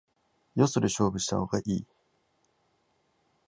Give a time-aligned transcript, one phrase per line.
[0.55, 1.85] よそで勝負した方がいい